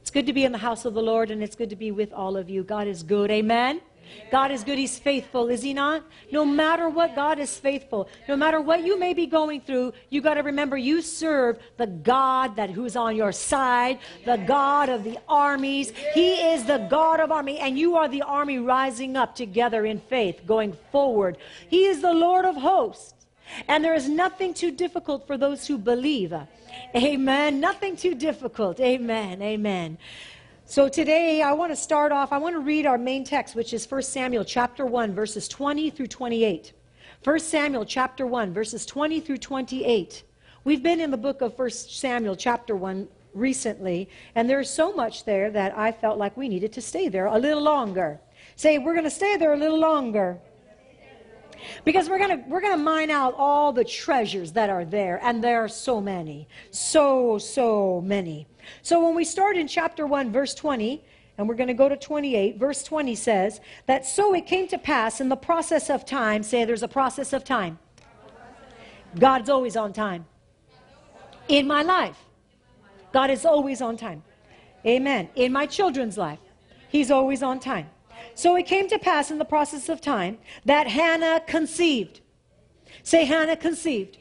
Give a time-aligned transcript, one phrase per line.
[0.00, 1.90] It's good to be in the house of the Lord, and it's good to be
[1.90, 2.62] with all of you.
[2.62, 3.30] God is good.
[3.30, 3.80] Amen.
[4.30, 4.78] God is good.
[4.78, 6.04] He's faithful, is He not?
[6.32, 8.08] No matter what, God is faithful.
[8.28, 11.86] No matter what you may be going through, you got to remember you serve the
[11.86, 15.92] God that who's on your side, the God of the armies.
[16.14, 20.00] He is the God of army, and you are the army rising up together in
[20.00, 21.36] faith, going forward.
[21.68, 23.19] He is the Lord of hosts,
[23.68, 26.34] and there is nothing too difficult for those who believe.
[26.94, 27.60] Amen.
[27.60, 28.80] Nothing too difficult.
[28.80, 29.42] Amen.
[29.42, 29.98] Amen.
[30.66, 33.72] So today I want to start off, I want to read our main text, which
[33.72, 36.72] is 1 Samuel chapter 1, verses 20 through 28.
[37.24, 40.22] 1 Samuel chapter 1, verses 20 through 28.
[40.62, 45.24] We've been in the book of 1 Samuel chapter 1 recently, and there's so much
[45.24, 48.20] there that I felt like we needed to stay there a little longer.
[48.56, 50.38] Say, we're going to stay there a little longer.
[51.84, 55.18] Because we're going to we're going to mine out all the treasures that are there
[55.22, 56.48] and there are so many.
[56.70, 58.46] So so many.
[58.82, 61.02] So when we start in chapter 1, verse 20,
[61.38, 64.78] and we're going to go to 28, verse 20 says that so it came to
[64.78, 67.78] pass in the process of time, say there's a process of time.
[69.18, 70.26] God's always on time.
[71.48, 72.18] In my life,
[73.12, 74.22] God is always on time.
[74.86, 75.28] Amen.
[75.34, 76.38] In my children's life,
[76.88, 77.88] He's always on time.
[78.34, 82.20] So it came to pass in the process of time that Hannah conceived.
[83.02, 84.18] Say, Hannah conceived.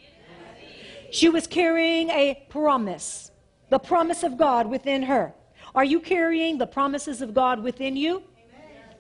[1.12, 3.30] She was carrying a promise
[3.70, 5.34] the promise of God within her.
[5.76, 8.24] Are you carrying the promises of God within you?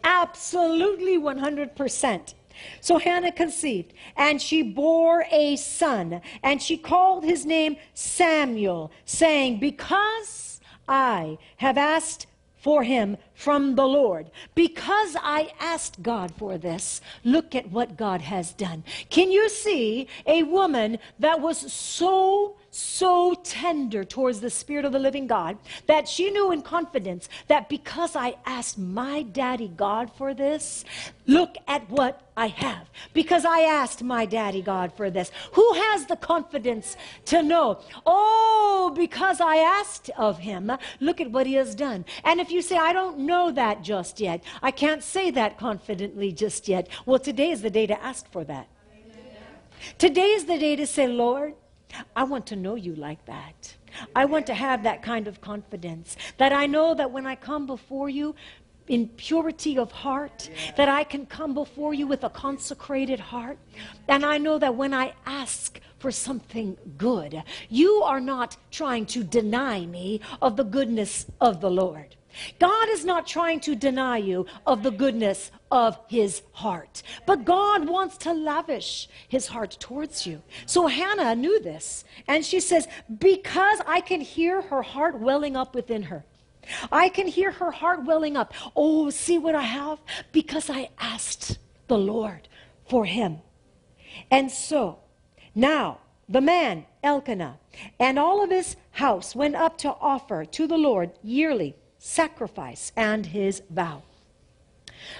[0.03, 2.33] Absolutely 100%.
[2.81, 9.59] So Hannah conceived, and she bore a son, and she called his name Samuel, saying,
[9.59, 12.27] Because I have asked
[12.59, 14.29] for him from the Lord.
[14.53, 18.83] Because I asked God for this, look at what God has done.
[19.09, 24.99] Can you see a woman that was so so tender towards the Spirit of the
[24.99, 30.33] living God that she knew in confidence that because I asked my daddy God for
[30.33, 30.85] this,
[31.27, 32.89] look at what I have.
[33.13, 35.31] Because I asked my daddy God for this.
[35.53, 36.95] Who has the confidence
[37.25, 37.79] to know?
[38.05, 42.05] Oh, because I asked of him, look at what he has done.
[42.23, 46.31] And if you say, I don't know that just yet, I can't say that confidently
[46.31, 48.69] just yet, well, today is the day to ask for that.
[49.97, 51.55] Today is the day to say, Lord,
[52.15, 53.75] I want to know you like that.
[54.15, 57.65] I want to have that kind of confidence that I know that when I come
[57.65, 58.35] before you
[58.87, 63.57] in purity of heart, that I can come before you with a consecrated heart.
[64.07, 69.23] And I know that when I ask for something good, you are not trying to
[69.23, 72.15] deny me of the goodness of the Lord.
[72.59, 77.87] God is not trying to deny you of the goodness of his heart, but God
[77.87, 80.41] wants to lavish his heart towards you.
[80.65, 82.87] So Hannah knew this, and she says,
[83.19, 86.25] Because I can hear her heart welling up within her.
[86.91, 88.53] I can hear her heart welling up.
[88.75, 89.99] Oh, see what I have?
[90.31, 91.57] Because I asked
[91.87, 92.47] the Lord
[92.87, 93.39] for him.
[94.29, 94.99] And so,
[95.55, 97.57] now, the man, Elkanah,
[97.99, 103.27] and all of his house went up to offer to the Lord yearly sacrifice and
[103.27, 104.01] his vow.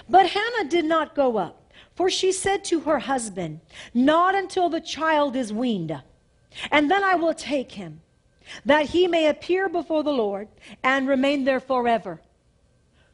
[0.08, 3.60] But Hannah did not go up, for she said to her husband,
[3.94, 6.02] Not until the child is weaned,
[6.70, 8.00] and then I will take him,
[8.64, 10.48] that he may appear before the Lord
[10.82, 12.20] and remain there forever.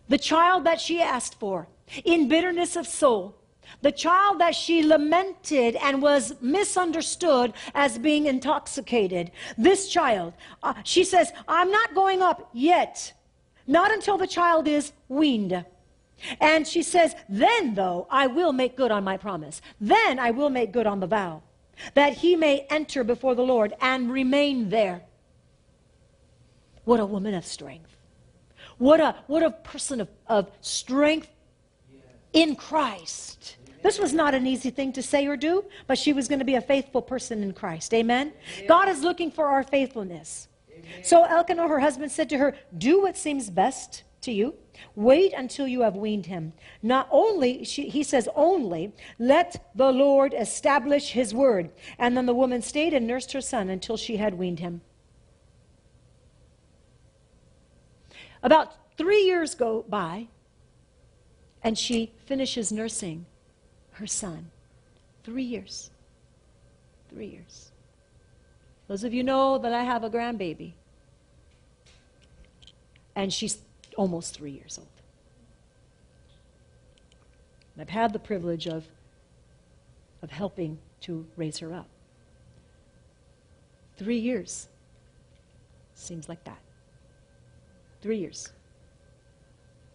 [0.08, 1.68] The child that she asked for,
[2.04, 3.36] in bitterness of soul,
[3.82, 11.02] the child that she lamented and was misunderstood as being intoxicated, this child, uh, she
[11.02, 13.12] says, I'm not going up yet
[13.66, 15.64] not until the child is weaned.
[16.40, 19.60] And she says, Then, though, I will make good on my promise.
[19.80, 21.42] Then I will make good on the vow,
[21.94, 25.02] that he may enter before the Lord and remain there.
[26.84, 27.96] What a woman of strength.
[28.78, 31.28] What a, what a person of, of strength
[32.32, 33.56] in Christ.
[33.82, 36.44] This was not an easy thing to say or do, but she was going to
[36.44, 37.94] be a faithful person in Christ.
[37.94, 38.32] Amen?
[38.68, 40.48] God is looking for our faithfulness.
[41.02, 44.54] So Elkanah, her husband, said to her, Do what seems best to you.
[44.94, 46.52] Wait until you have weaned him.
[46.82, 51.70] Not only, she, he says, only let the Lord establish his word.
[51.98, 54.82] And then the woman stayed and nursed her son until she had weaned him.
[58.42, 60.28] About three years go by,
[61.62, 63.26] and she finishes nursing
[63.92, 64.50] her son.
[65.24, 65.90] Three years.
[67.10, 67.72] Three years.
[68.88, 70.74] Those of you know that I have a grandbaby.
[73.16, 73.58] And she's
[73.96, 74.86] almost three years old.
[77.74, 78.84] And I've had the privilege of,
[80.22, 81.88] of helping to raise her up.
[83.96, 84.68] Three years
[85.94, 86.60] seems like that.
[88.02, 88.52] Three years.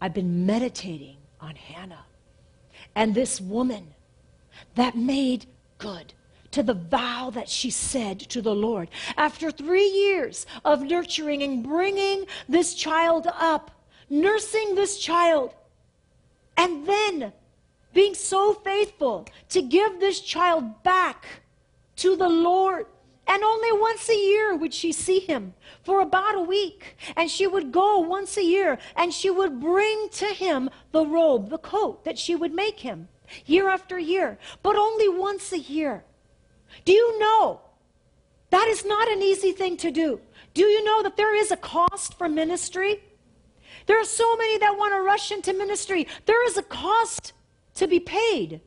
[0.02, 2.06] I've been meditating on Hannah
[2.96, 3.94] and this woman
[4.76, 5.46] that made
[5.78, 6.14] good
[6.52, 8.90] to the vow that she said to the Lord.
[9.18, 13.72] After three years of nurturing and bringing this child up,
[14.10, 15.54] nursing this child,
[16.58, 17.34] and then
[17.94, 21.26] being so faithful to give this child back
[21.98, 22.86] to the Lord.
[23.28, 25.54] And only once a year would she see him
[25.84, 26.98] for about a week.
[27.16, 31.50] And she would go once a year and she would bring to him the robe,
[31.50, 33.08] the coat that she would make him
[33.46, 36.04] year after year, but only once a year.
[36.86, 37.62] Do you know
[38.50, 40.20] that is not an easy thing to do?
[40.54, 43.04] Do you know that there is a cost for ministry?
[43.86, 46.08] There are so many that want to rush into ministry.
[46.26, 47.34] There is a cost
[47.76, 48.62] to be paid.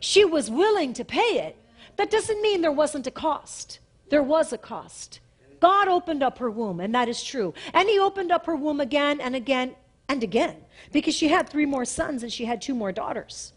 [0.00, 1.56] She was willing to pay it.
[1.96, 3.80] That doesn't mean there wasn't a cost.
[4.08, 5.20] There was a cost.
[5.60, 7.54] God opened up her womb, and that is true.
[7.72, 9.74] And He opened up her womb again and again
[10.08, 10.56] and again
[10.92, 13.52] because she had three more sons and she had two more daughters.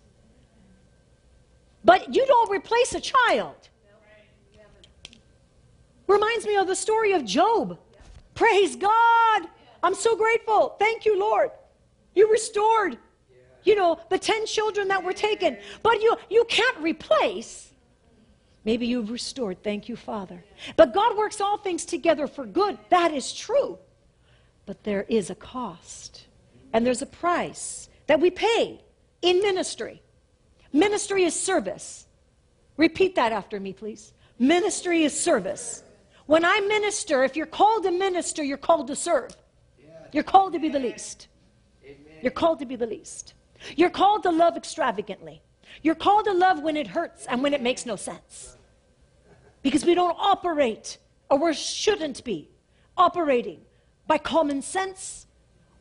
[1.83, 3.69] But you don't replace a child.
[6.07, 7.77] Reminds me of the story of Job.
[8.33, 9.47] Praise God.
[9.83, 10.75] I'm so grateful.
[10.79, 11.51] Thank you, Lord.
[12.15, 12.97] You restored,
[13.63, 15.57] you know, the 10 children that were taken.
[15.83, 17.71] But you, you can't replace.
[18.63, 19.63] Maybe you've restored.
[19.63, 20.43] Thank you, Father.
[20.75, 22.77] But God works all things together for good.
[22.89, 23.77] That is true.
[24.65, 26.25] But there is a cost.
[26.73, 28.81] And there's a price that we pay
[29.21, 30.01] in ministry.
[30.73, 32.07] Ministry is service.
[32.75, 34.13] Repeat that after me, please.
[34.39, 35.83] Ministry is service.
[36.27, 39.31] When I minister, if you're called to minister, you're called to serve.
[40.11, 41.27] You're called to be the least.
[42.21, 43.33] You're called to be the least.
[43.75, 45.41] You're called to love extravagantly.
[45.81, 48.57] You're called to love when it hurts and when it makes no sense.
[49.63, 50.97] Because we don't operate,
[51.29, 52.49] or we shouldn't be,
[52.97, 53.61] operating
[54.05, 55.27] by common sense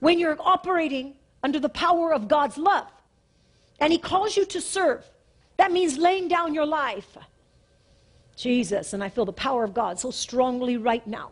[0.01, 2.91] when you're operating under the power of God's love.
[3.81, 5.05] And He calls you to serve.
[5.57, 7.17] That means laying down your life.
[8.37, 11.31] Jesus, and I feel the power of God so strongly right now.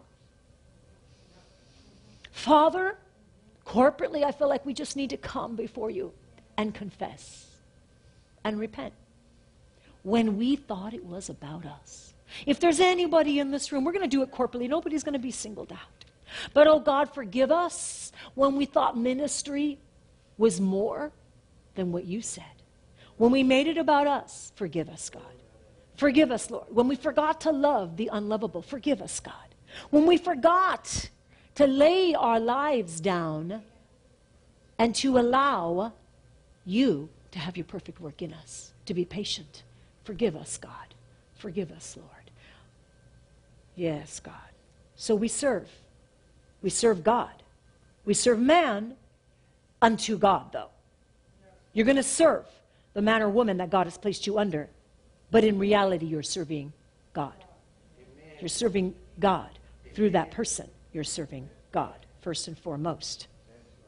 [2.33, 2.97] Father,
[3.67, 6.13] corporately, I feel like we just need to come before you
[6.57, 7.47] and confess
[8.43, 8.93] and repent
[10.03, 12.13] when we thought it was about us.
[12.47, 14.69] If there's anybody in this room, we're going to do it corporately.
[14.69, 16.05] Nobody's going to be singled out.
[16.53, 19.79] But oh God, forgive us when we thought ministry
[20.39, 21.13] was more
[21.75, 22.45] than what you said.
[23.17, 25.23] When we made it about us, forgive us, God.
[25.97, 26.67] Forgive us, Lord.
[26.71, 29.35] When we forgot to love the unlovable, forgive us, God.
[29.91, 31.11] When we forgot
[31.55, 33.63] to lay our lives down
[34.79, 35.93] and to allow
[36.65, 39.63] you to have your perfect work in us, to be patient.
[40.05, 40.95] Forgive us, God.
[41.37, 42.31] Forgive us, Lord.
[43.77, 44.35] Yes, God.
[44.97, 45.69] So we serve.
[46.63, 47.43] We serve God.
[48.05, 48.95] We serve man
[49.83, 50.71] unto God, though.
[51.73, 52.47] You're going to serve
[52.95, 54.69] the man or woman that God has placed you under,
[55.35, 56.73] but in reality, you're serving
[57.13, 57.35] God.
[58.39, 59.51] You're serving God
[59.93, 63.27] through that person you're serving God first and foremost.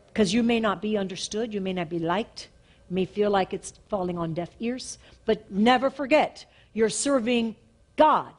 [0.09, 2.49] Because you may not be understood, you may not be liked,
[2.91, 6.45] you may feel like it's falling on deaf ears, but never forget
[6.75, 7.55] you're serving
[7.95, 8.33] God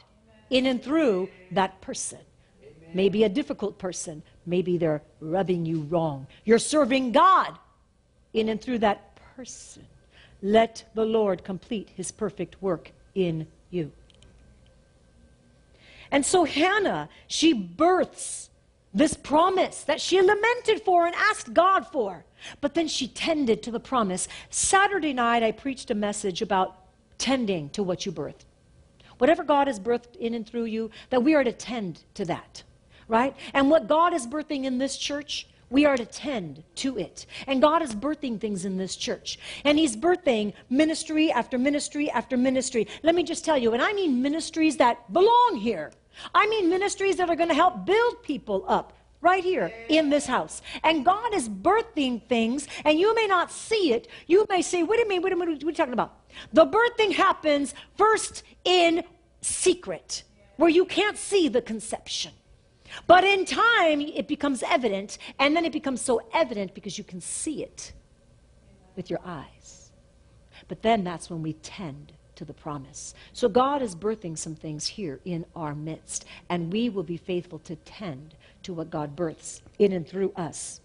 [0.49, 2.19] in and through that person.
[2.93, 6.27] Maybe a difficult person, maybe they're rubbing you wrong.
[6.43, 7.57] You're serving God
[8.33, 9.85] in and through that person.
[10.41, 13.91] Let the Lord complete his perfect work in you.
[16.11, 18.49] And so Hannah, she births
[18.93, 22.23] this promise that she lamented for and asked God for.
[22.61, 24.27] But then she tended to the promise.
[24.49, 26.77] Saturday night, I preached a message about
[27.17, 28.45] tending to what you birthed.
[29.17, 32.63] Whatever God has birthed in and through you, that we are to tend to that,
[33.07, 33.35] right?
[33.53, 37.25] And what God is birthing in this church, we are to tend to it.
[37.45, 39.39] And God is birthing things in this church.
[39.63, 42.87] And He's birthing ministry after ministry after ministry.
[43.03, 45.91] Let me just tell you, and I mean ministries that belong here.
[46.33, 50.25] I mean ministries that are going to help build people up right here in this
[50.25, 50.61] house.
[50.83, 54.07] And God is birthing things, and you may not see it.
[54.27, 56.19] You may say, minute, wait a minute, what are you talking about?
[56.53, 59.03] The birthing happens first in
[59.41, 60.23] secret,
[60.57, 62.31] where you can't see the conception.
[63.05, 67.21] But in time, it becomes evident, and then it becomes so evident because you can
[67.21, 67.93] see it
[68.95, 69.91] with your eyes.
[70.67, 73.13] But then that's when we tend to the promise.
[73.33, 77.59] So God is birthing some things here in our midst, and we will be faithful
[77.59, 80.81] to tend to what God births in and through us.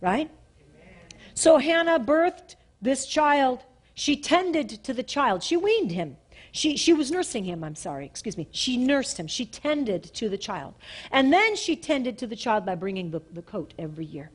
[0.00, 0.30] Right?
[0.30, 0.94] Amen.
[1.34, 3.64] So Hannah birthed this child.
[3.94, 5.42] She tended to the child.
[5.42, 6.16] She weaned him.
[6.52, 8.48] She, she was nursing him, I'm sorry, excuse me.
[8.50, 9.26] She nursed him.
[9.26, 10.74] She tended to the child.
[11.12, 14.30] And then she tended to the child by bringing the, the coat every year.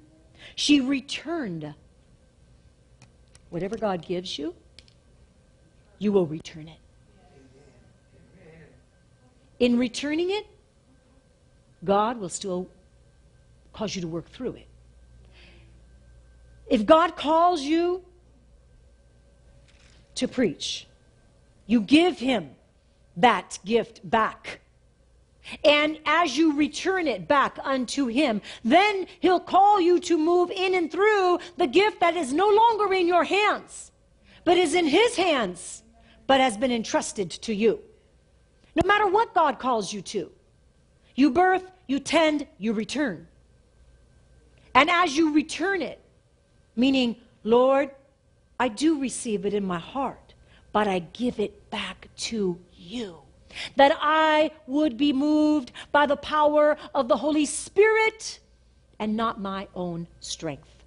[0.56, 1.74] She returned.
[3.50, 4.56] Whatever God gives you,
[6.00, 6.80] you will return it.
[9.60, 10.46] In returning it,
[11.84, 12.68] God will still
[13.74, 14.68] cause you to work through it.
[16.68, 18.04] If God calls you
[20.16, 20.88] to preach,
[21.68, 22.52] you give Him
[23.18, 24.62] that gift back.
[25.64, 30.74] And as you return it back unto Him, then He'll call you to move in
[30.74, 33.92] and through the gift that is no longer in your hands,
[34.44, 35.84] but is in His hands,
[36.28, 37.80] but has been entrusted to you.
[38.76, 40.32] No matter what God calls you to,
[41.16, 43.28] you birth, you tend, you return.
[44.74, 46.02] And as you return it,
[46.76, 47.92] meaning, Lord,
[48.60, 50.25] I do receive it in my heart,
[50.76, 53.20] but I give it back to you.
[53.78, 58.42] That I would be moved by the power of the Holy Spirit
[59.00, 60.84] and not my own strength.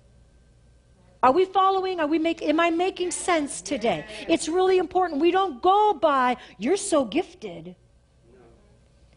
[1.22, 2.00] Are we following?
[2.00, 4.04] Are we make, am I making sense today?
[4.28, 5.22] It's really important.
[5.22, 7.74] We don't go by, you're so gifted.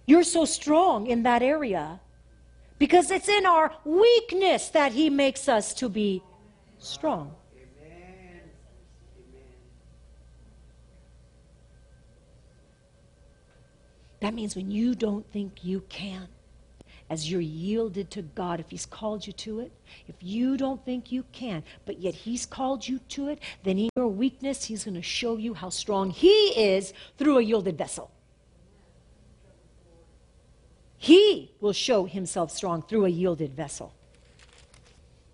[0.06, 2.00] You're so strong in that area.
[2.80, 6.24] Because it's in our weakness that He makes us to be
[6.80, 7.36] strong.
[14.22, 16.28] That means when you don't think you can,
[17.10, 19.72] as you're yielded to God, if He's called you to it,
[20.08, 23.90] if you don't think you can, but yet He's called you to it, then in
[23.98, 28.12] your weakness, He's going to show you how strong He is through a yielded vessel.
[30.98, 33.94] He will show Himself strong through a yielded vessel.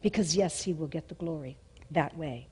[0.01, 1.57] Because, yes, He will get the glory
[1.91, 2.47] that way.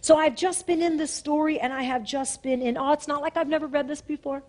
[0.00, 2.92] So I've just been in this story and I have just been in awe.
[2.92, 4.42] It's not like I've never read this before.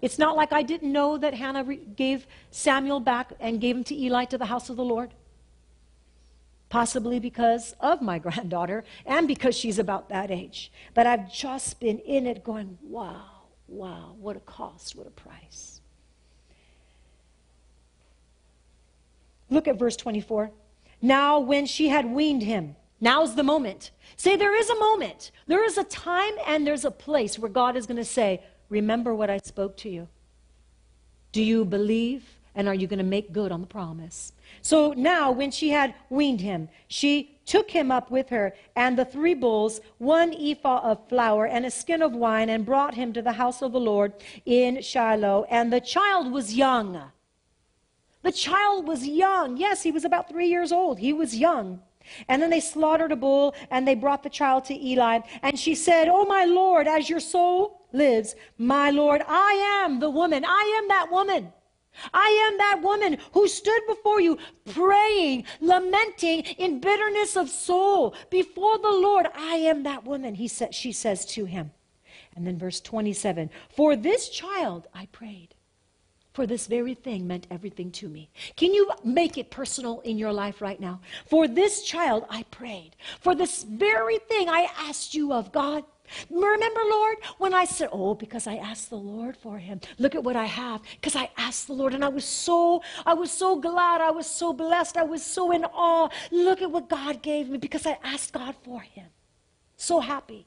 [0.00, 3.84] It's not like I didn't know that Hannah re- gave Samuel back and gave him
[3.84, 5.10] to Eli to the house of the Lord.
[6.68, 10.70] Possibly because of my granddaughter and because she's about that age.
[10.94, 13.24] But I've just been in it going, wow,
[13.68, 15.80] wow, what a cost, what a price.
[19.48, 20.50] Look at verse 24.
[21.00, 23.90] Now, when she had weaned him, now's the moment.
[24.16, 25.30] Say, there is a moment.
[25.46, 29.14] There is a time and there's a place where God is going to say, Remember
[29.14, 30.08] what I spoke to you.
[31.32, 32.24] Do you believe?
[32.54, 34.32] And are you going to make good on the promise?
[34.62, 39.04] So now, when she had weaned him, she took him up with her and the
[39.04, 43.20] three bulls, one ephah of flour, and a skin of wine, and brought him to
[43.20, 44.14] the house of the Lord
[44.46, 45.44] in Shiloh.
[45.50, 47.02] And the child was young.
[48.22, 49.58] The child was young.
[49.58, 50.98] Yes, he was about three years old.
[50.98, 51.80] He was young.
[52.28, 55.20] And then they slaughtered a bull and they brought the child to Eli.
[55.42, 60.10] And she said, Oh, my Lord, as your soul lives, my Lord, I am the
[60.10, 60.44] woman.
[60.44, 61.52] I am that woman.
[62.12, 68.78] I am that woman who stood before you praying, lamenting in bitterness of soul before
[68.78, 69.26] the Lord.
[69.34, 71.70] I am that woman, he sa- she says to him.
[72.34, 75.54] And then verse 27 For this child I prayed
[76.36, 78.28] for this very thing meant everything to me.
[78.56, 81.00] Can you make it personal in your life right now?
[81.24, 82.94] For this child, I prayed.
[83.20, 85.82] For this very thing I asked you of God.
[86.30, 89.80] Remember, Lord, when I said, Oh, because I asked the Lord for him.
[89.98, 90.82] Look at what I have.
[90.92, 94.26] Because I asked the Lord, and I was so, I was so glad, I was
[94.26, 96.08] so blessed, I was so in awe.
[96.30, 99.06] Look at what God gave me because I asked God for him.
[99.76, 100.46] So happy.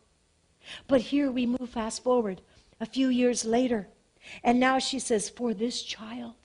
[0.88, 2.42] But here we move fast forward.
[2.82, 3.90] A few years later,
[4.44, 6.36] and now she says, For this child,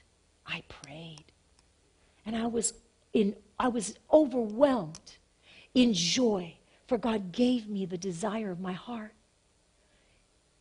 [0.47, 1.25] I prayed.
[2.27, 2.75] And I was,
[3.13, 5.13] in, I was overwhelmed
[5.75, 6.57] in joy,
[6.87, 9.15] for God gave me the desire of my heart.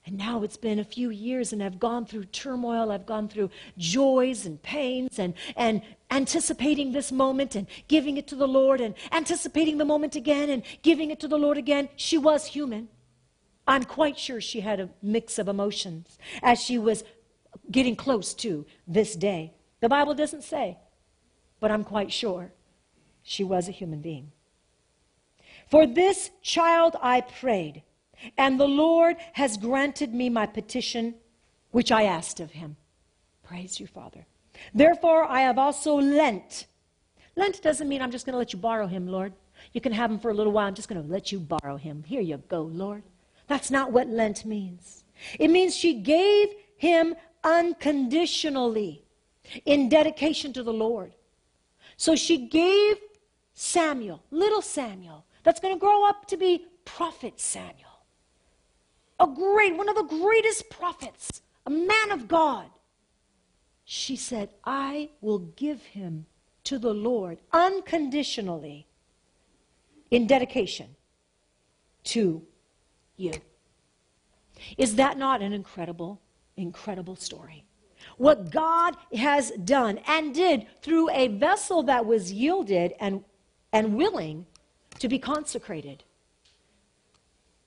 [0.06, 3.50] And now it's been a few years, and I've gone through turmoil, I've gone through
[3.78, 8.96] joys and pains, and, and anticipating this moment and giving it to the Lord, and
[9.14, 11.88] anticipating the moment again and giving it to the Lord again.
[11.96, 12.90] She was human.
[13.66, 17.06] I'm quite sure she had a mix of emotions as she was
[17.72, 19.54] getting close to this day.
[19.80, 20.78] The Bible doesn't say,
[21.62, 22.52] but I'm quite sure
[23.22, 24.34] she was a human being.
[25.70, 27.84] For this child I prayed,
[28.38, 31.16] and the Lord has granted me my petition,
[31.72, 32.76] which I asked of him.
[33.44, 34.26] Praise you, Father.
[34.74, 36.68] Therefore, I have also lent.
[37.36, 39.34] Lent doesn't mean I'm just going to let you borrow him, Lord.
[39.74, 40.68] You can have him for a little while.
[40.68, 42.04] I'm just going to let you borrow him.
[42.06, 43.04] Here you go, Lord.
[43.48, 45.04] That's not what Lent means.
[45.40, 49.06] It means she gave him unconditionally
[49.66, 51.14] in dedication to the Lord.
[51.98, 52.98] So she gave
[53.54, 57.78] Samuel, little Samuel, that's going to grow up to be prophet Samuel.
[59.20, 62.70] A great, one of the greatest prophets, a man of God.
[63.86, 66.26] She said, I will give him
[66.64, 68.88] to the Lord unconditionally
[70.10, 70.96] in dedication
[72.06, 72.44] to
[73.18, 73.34] you.
[74.78, 76.22] Is that not an incredible,
[76.56, 77.66] incredible story?
[78.18, 83.24] What God has done and did through a vessel that was yielded and,
[83.72, 84.46] and willing
[85.00, 86.04] to be consecrated.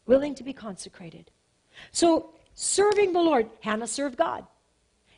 [0.07, 1.31] Willing to be consecrated.
[1.91, 4.47] So, serving the Lord, Hannah served God.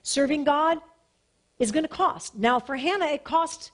[0.03, 0.79] Serving God
[1.59, 2.37] is going to cost.
[2.37, 3.73] Now, for Hannah, it cost,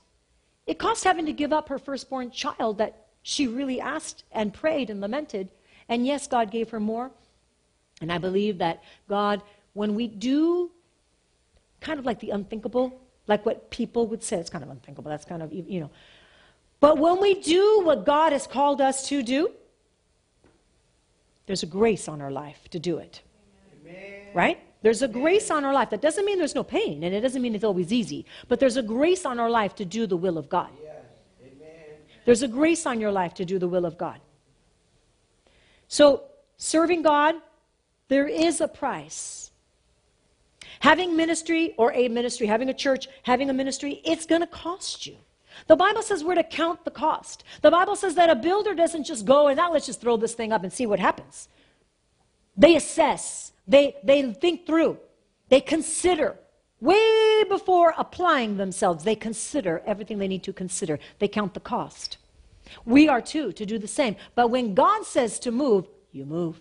[0.66, 4.90] it cost having to give up her firstborn child that she really asked and prayed
[4.90, 5.48] and lamented.
[5.88, 7.10] And yes, God gave her more.
[8.00, 10.70] And I believe that God, when we do
[11.80, 15.24] kind of like the unthinkable, like what people would say, it's kind of unthinkable, that's
[15.24, 15.90] kind of, you know.
[16.84, 19.50] But when we do what God has called us to do,
[21.46, 23.22] there's a grace on our life to do it.
[23.80, 24.26] Amen.
[24.34, 24.58] Right?
[24.82, 25.88] There's a grace on our life.
[25.88, 28.76] That doesn't mean there's no pain, and it doesn't mean it's always easy, but there's
[28.76, 30.68] a grace on our life to do the will of God.
[32.26, 34.20] There's a grace on your life to do the will of God.
[35.88, 36.24] So,
[36.58, 37.34] serving God,
[38.08, 39.52] there is a price.
[40.80, 45.06] Having ministry or a ministry, having a church, having a ministry, it's going to cost
[45.06, 45.16] you.
[45.66, 47.44] The Bible says we're to count the cost.
[47.62, 50.34] The Bible says that a builder doesn't just go and now let's just throw this
[50.34, 51.48] thing up and see what happens.
[52.56, 53.52] They assess.
[53.66, 54.98] They, they think through,
[55.48, 56.36] they consider.
[56.80, 60.98] Way before applying themselves, they consider everything they need to consider.
[61.18, 62.18] They count the cost.
[62.84, 64.16] We are too to do the same.
[64.34, 66.60] But when God says to move, you move.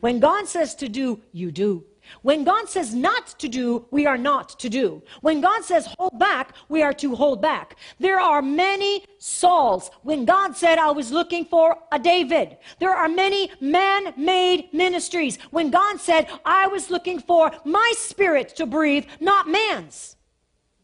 [0.00, 1.84] When God says to do, you do.
[2.22, 5.02] When God says not to do, we are not to do.
[5.20, 7.76] When God says hold back, we are to hold back.
[7.98, 9.90] There are many Sauls.
[10.02, 15.38] When God said, I was looking for a David, there are many man made ministries.
[15.50, 20.16] When God said, I was looking for my spirit to breathe, not man's.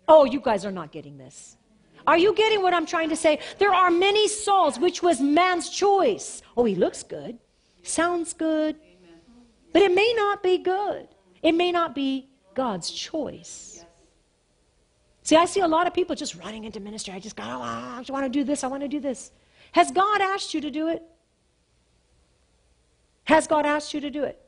[0.09, 1.57] Oh, you guys are not getting this.
[2.07, 3.39] Are you getting what I'm trying to say?
[3.59, 6.43] There are many Sauls, which was man's choice.
[6.57, 7.39] Oh, he looks good,
[7.83, 8.77] sounds good,
[9.73, 11.09] but it may not be good.
[11.43, 13.85] It may not be God's choice.
[15.25, 17.13] See, I see a lot of people just running into ministry.
[17.13, 18.65] I just got, oh, ah, I just want to do this.
[18.65, 19.31] I want to do this.
[19.73, 21.03] Has God asked you to do it?
[23.25, 24.41] Has God asked you to do it?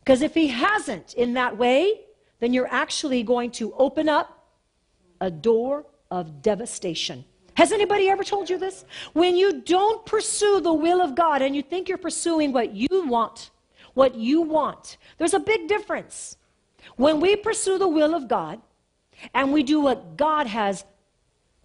[0.00, 2.00] Because if He hasn't in that way,
[2.40, 4.46] then you're actually going to open up
[5.20, 7.24] a door of devastation.
[7.54, 8.84] Has anybody ever told you this?
[9.12, 13.06] When you don't pursue the will of God and you think you're pursuing what you
[13.06, 13.50] want,
[13.94, 14.98] what you want.
[15.18, 16.36] There's a big difference.
[16.96, 18.60] When we pursue the will of God
[19.32, 20.84] and we do what God has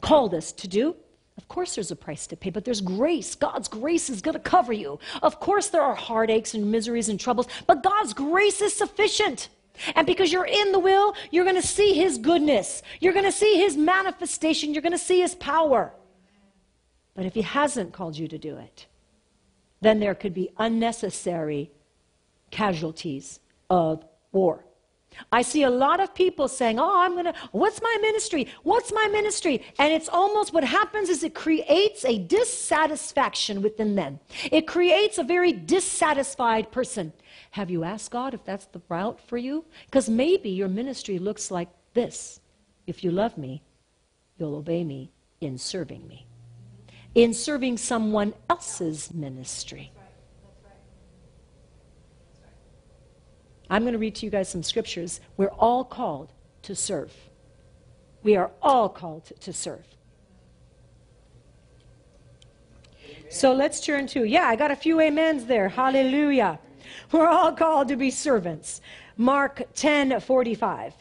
[0.02, 0.96] called us to do,
[1.38, 3.36] of course there's a price to pay, but there's grace.
[3.36, 5.00] God's grace is going to cover you.
[5.22, 9.50] Of course there are heartaches and miseries and troubles, but God's grace is sufficient.
[9.96, 12.82] And because you're in the will, you're going to see His goodness.
[13.00, 14.74] You're going to see His manifestation.
[14.74, 15.94] You're going to see His power.
[17.16, 18.88] But if He hasn't called you to do it,
[19.82, 21.72] then there could be unnecessary
[22.52, 24.66] casualties of war.
[25.32, 28.48] I see a lot of people saying, Oh, I'm going to, what's my ministry?
[28.64, 29.64] What's my ministry?
[29.78, 34.20] And it's almost what happens is it creates a dissatisfaction within them.
[34.52, 37.14] It creates a very dissatisfied person.
[37.52, 39.66] Have you asked God if that's the route for you?
[39.86, 42.40] Because maybe your ministry looks like this
[42.88, 43.64] If you love me,
[44.38, 46.28] you'll obey me in serving me,
[47.16, 49.92] in serving someone else's ministry.
[53.70, 55.20] I'm going to read to you guys some scriptures.
[55.38, 56.32] We're all called
[56.64, 57.14] to serve.
[58.24, 59.86] We are all called to serve.
[63.30, 65.70] So let's turn to, yeah, I got a few amens there.
[65.70, 66.60] Hallelujah.
[67.12, 68.82] We're all called to be servants.
[69.18, 70.94] Mark 10 45.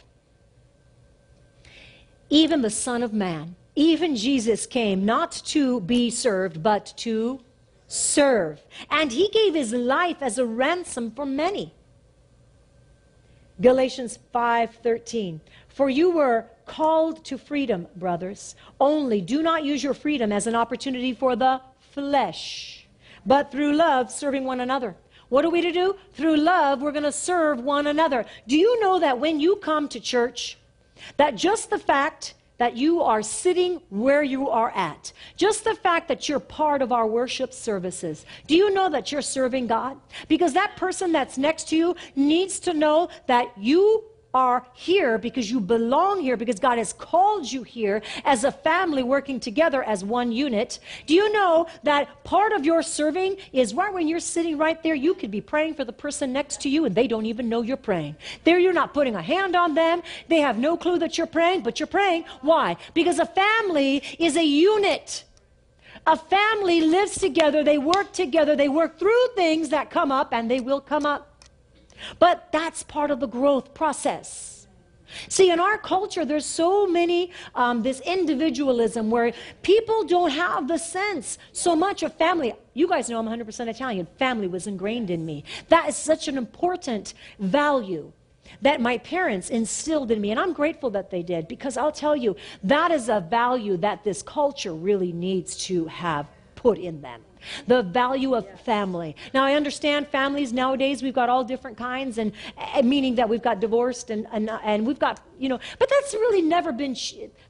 [2.31, 7.41] Even the Son of Man, even Jesus came not to be served, but to
[7.87, 8.61] serve.
[8.91, 11.73] And he gave his life as a ransom for many.
[13.61, 18.55] Galatians 5:13 For you were called to freedom, brothers.
[18.81, 22.87] Only do not use your freedom as an opportunity for the flesh,
[23.27, 24.95] but through love serving one another.
[25.29, 25.97] What are we to do?
[26.13, 28.25] Through love, we're going to serve one another.
[28.47, 30.57] Do you know that when you come to church,
[31.17, 35.13] that just the fact that you are sitting where you are at.
[35.37, 38.27] Just the fact that you're part of our worship services.
[38.47, 39.97] Do you know that you're serving God?
[40.29, 44.05] Because that person that's next to you needs to know that you
[44.39, 49.03] are here because you belong here, because God has called you here as a family
[49.03, 50.79] working together as one unit.
[51.07, 54.95] Do you know that part of your serving is right when you're sitting right there,
[54.95, 57.63] you could be praying for the person next to you and they don't even know
[57.63, 58.15] you're praying.
[58.45, 60.03] There, you're not putting a hand on them.
[60.29, 62.25] They have no clue that you're praying, but you're praying.
[62.41, 62.77] Why?
[62.95, 65.25] Because a family is a unit.
[66.07, 70.49] A family lives together, they work together, they work through things that come up, and
[70.49, 71.38] they will come up.
[72.19, 74.59] But that's part of the growth process.
[75.29, 79.33] See, in our culture, there's so many, um, this individualism where
[79.63, 82.53] people don't have the sense so much of family.
[82.75, 84.07] You guys know I'm 100% Italian.
[84.19, 85.45] Family was ingrained in me.
[85.69, 88.13] That is such an important value
[88.63, 90.31] that my parents instilled in me.
[90.31, 94.05] And I'm grateful that they did because I'll tell you, that is a value that
[94.05, 97.23] this culture really needs to have put in them
[97.67, 99.17] the value of family.
[99.35, 102.33] Now, I understand families nowadays, we've got all different kinds, and,
[102.75, 106.15] and meaning that we've got divorced and, and, and, we've got, you know, but that's
[106.15, 106.97] really never been,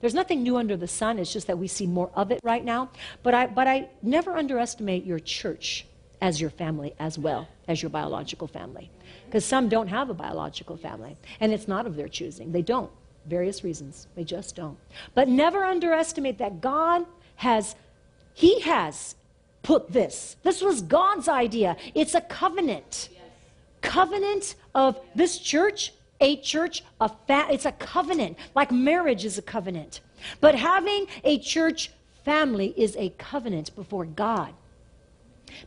[0.00, 1.18] there's nothing new under the sun.
[1.18, 2.90] It's just that we see more of it right now.
[3.22, 5.86] But I, but I never underestimate your church
[6.20, 8.90] as your family as well as your biological family.
[9.26, 12.52] Because some don't have a biological family, and it's not of their choosing.
[12.52, 12.90] They don't.
[13.26, 14.06] Various reasons.
[14.16, 14.78] They just don't.
[15.14, 17.04] But never underestimate that God
[17.36, 17.76] has,
[18.32, 19.14] He has
[19.62, 20.36] put this.
[20.42, 21.76] This was God's idea.
[21.94, 23.08] It's a covenant.
[23.12, 23.20] Yes.
[23.80, 28.38] Covenant of this church, a church, a fa- it's a covenant.
[28.54, 30.00] Like marriage is a covenant.
[30.40, 31.90] But having a church
[32.24, 34.52] family is a covenant before God.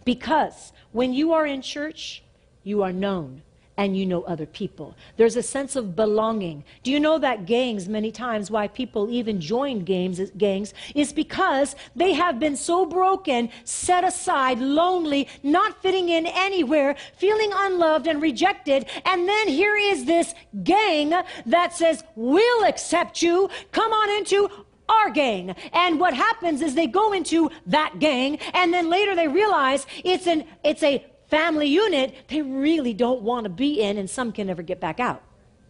[0.05, 2.23] Because when you are in church,
[2.63, 3.41] you are known
[3.77, 4.95] and you know other people.
[5.17, 6.63] There's a sense of belonging.
[6.83, 11.75] Do you know that gangs, many times, why people even join games, gangs, is because
[11.95, 18.21] they have been so broken, set aside, lonely, not fitting in anywhere, feeling unloved and
[18.21, 18.85] rejected.
[19.05, 21.13] And then here is this gang
[21.45, 23.49] that says, We'll accept you.
[23.71, 24.49] Come on into
[24.91, 25.55] our gang.
[25.73, 30.27] And what happens is they go into that gang, and then later they realize it's
[30.27, 34.45] an it's a family unit they really don't want to be in, and some can
[34.45, 35.23] never get back out,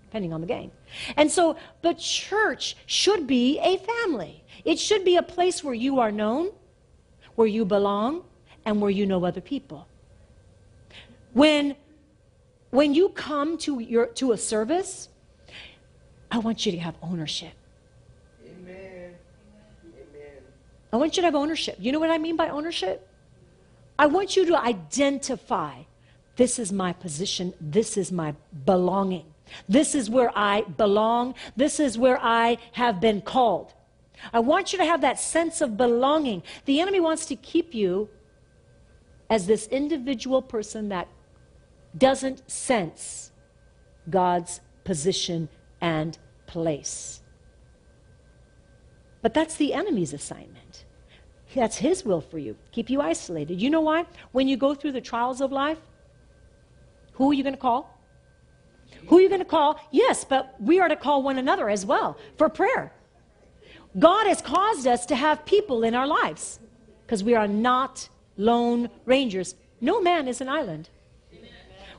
[0.06, 0.72] depending on the game.
[1.16, 4.44] And so but church should be a family.
[4.66, 6.52] It should be a place where you are known,
[7.36, 8.24] where you belong,
[8.66, 9.88] and where you know other people.
[11.34, 11.76] When,
[12.70, 15.10] when you come to, your, to a service,
[16.30, 17.54] I want you to have ownership.
[18.46, 19.16] Amen.
[19.86, 20.38] Amen.
[20.94, 21.78] I want you to have ownership.
[21.80, 23.08] You know what I mean by ownership?
[23.98, 25.84] I want you to identify
[26.36, 29.26] this is my position, this is my belonging.
[29.68, 31.36] This is where I belong.
[31.56, 33.74] This is where I have been called.
[34.34, 36.44] I want you to have that sense of belonging.
[36.66, 38.10] The enemy wants to keep you
[39.30, 41.08] as this individual person that
[41.98, 43.32] doesn't sense
[44.10, 45.50] God's position
[45.80, 47.22] and place.
[49.22, 50.86] But that's the enemy's assignment.
[51.56, 52.56] That's His will for you.
[52.72, 53.62] Keep you isolated.
[53.62, 54.06] You know why?
[54.32, 55.80] When you go through the trials of life,
[57.14, 57.98] who are you going to call?
[59.08, 59.80] Who are you going to call?
[59.92, 62.94] Yes, but we are to call one another as well for prayer.
[64.00, 66.60] God has caused us to have people in our lives
[67.06, 69.56] because we are not lone rangers.
[69.82, 70.90] No man is an island.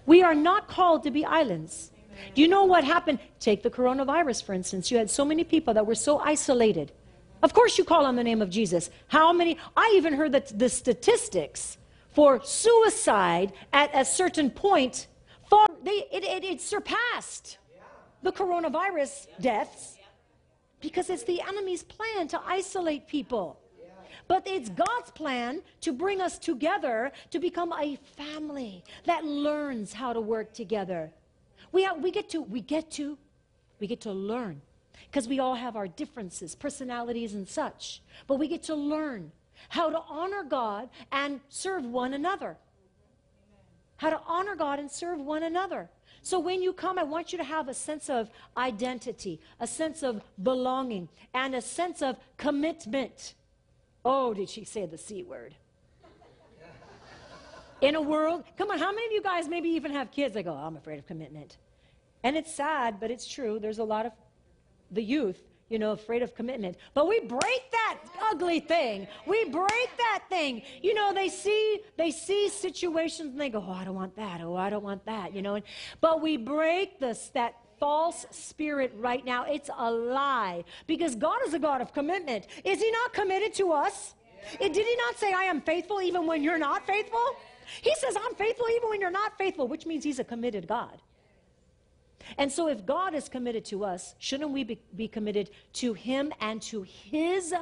[0.06, 1.90] We are not called to be islands.
[2.34, 3.18] Do you know what happened?
[3.40, 4.90] Take the coronavirus, for instance.
[4.90, 6.92] You had so many people that were so isolated
[7.42, 8.90] of course, you call on the name of Jesus.
[9.09, 9.59] How many?
[9.76, 11.78] I even heard that the statistics
[12.14, 15.09] for suicide at a certain point,
[15.48, 17.59] far, they, it, it, it surpassed
[18.22, 19.96] the coronavirus deaths
[20.81, 23.59] because it's the enemy's plan to isolate people.
[24.28, 30.12] But it's God's plan to bring us together to become a family that learns how
[30.12, 31.12] to work together.
[31.72, 33.18] We, have, we get to, we get to,
[33.81, 34.62] we get to learn
[35.12, 38.01] because we all have our differences, personalities, and such.
[38.27, 39.31] But we get to learn
[39.68, 42.57] how to honor God and serve one another.
[43.98, 45.90] How to honor God and serve one another.
[46.22, 50.03] So when you come, I want you to have a sense of identity, a sense
[50.03, 53.35] of belonging, and a sense of commitment.
[54.07, 55.55] Oh, did she say the C word?
[57.83, 60.44] In a world, come on, how many of you guys maybe even have kids that
[60.44, 61.59] go, oh, I'm afraid of commitment?
[62.22, 63.59] And it's sad, but it's true.
[63.59, 64.12] There's a lot of
[64.92, 66.76] the youth, you know, afraid of commitment.
[66.94, 67.98] But we break that
[68.31, 69.07] ugly thing.
[69.26, 70.62] We break that thing.
[70.83, 74.40] You know, they see they see situations and they go, "Oh, I don't want that.
[74.42, 75.64] Oh, I don't want that." You know, and,
[76.00, 79.44] but we break this that false spirit right now.
[79.44, 82.46] It's a lie because God is a God of commitment.
[82.64, 84.14] Is He not committed to us?
[84.61, 87.37] Did He not say, "I am faithful even when you're not faithful"?
[87.81, 91.00] He says, "I'm faithful even when you're not faithful," which means He's a committed God.
[92.38, 96.32] And so, if God is committed to us, shouldn't we be, be committed to Him
[96.40, 97.54] and to His,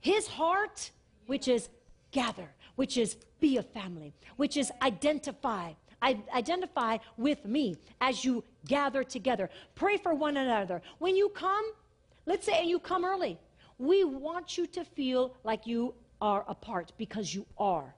[0.00, 0.90] His heart,
[1.26, 1.68] which is
[2.10, 5.72] gather, which is be a family, which is identify.
[6.00, 9.50] I identify with me as you gather together.
[9.74, 10.80] Pray for one another.
[10.98, 11.64] When you come,
[12.26, 13.38] let's say you come early.
[13.78, 17.94] We want you to feel like you are a part because you are.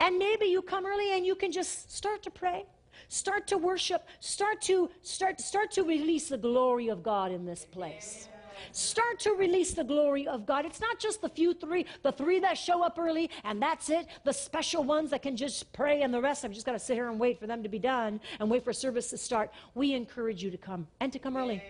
[0.00, 2.64] And maybe you come early and you can just start to pray,
[3.08, 7.64] start to worship, start to start start to release the glory of God in this
[7.64, 8.28] place.
[8.70, 10.64] Start to release the glory of God.
[10.64, 14.06] It's not just the few three, the three that show up early and that's it,
[14.24, 16.94] the special ones that can just pray and the rest I've just got to sit
[16.94, 19.50] here and wait for them to be done and wait for service to start.
[19.74, 21.62] We encourage you to come and to come early.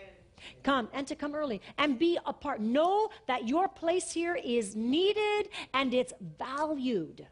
[0.65, 2.61] Come and to come early and be a part.
[2.61, 7.27] Know that your place here is needed and it's valued.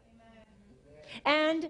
[1.25, 1.69] And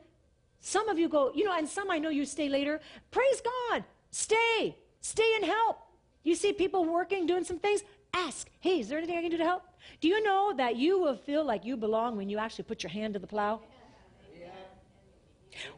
[0.62, 2.80] some of you go, you know, and some I know you stay later.
[3.10, 3.84] Praise God.
[4.12, 4.78] Stay.
[5.02, 5.80] Stay and help.
[6.24, 7.82] You see people working, doing some things,
[8.13, 9.63] ask, hey, is there anything I can do to help?
[10.00, 12.91] Do you know that you will feel like you belong when you actually put your
[12.91, 13.62] hand to the plow?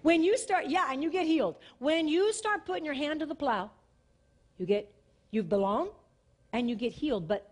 [0.02, 1.56] When you start, yeah, and you get healed.
[1.80, 3.72] When you start putting your hand to the plow,
[4.58, 4.94] you get,
[5.32, 5.90] you belong
[6.52, 7.50] and you get healed, but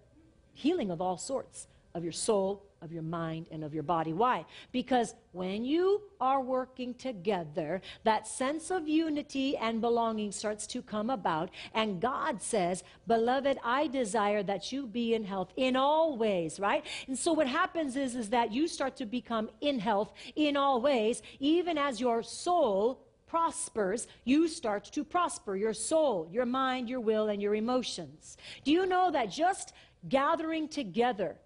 [0.54, 4.12] healing of all sorts of your soul, of your mind and of your body.
[4.12, 4.45] Why?
[4.71, 11.10] Because when you are working together, that sense of unity and belonging starts to come
[11.10, 11.51] about.
[11.73, 16.86] And God says, Beloved, I desire that you be in health in all ways, right?
[17.08, 20.82] And so what happens is, is that you start to become in health in all
[20.82, 26.99] ways, even as your soul prospers, you start to prosper your soul, your mind, your
[26.99, 28.36] will, and your emotions.
[28.65, 29.71] Do you know that just
[30.10, 31.38] gathering together,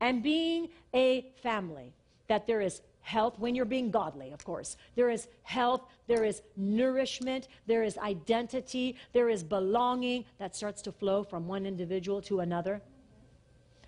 [0.00, 1.92] and being a family,
[2.28, 4.76] that there is health when you're being godly, of course.
[4.94, 10.92] There is health, there is nourishment, there is identity, there is belonging that starts to
[10.92, 12.80] flow from one individual to another.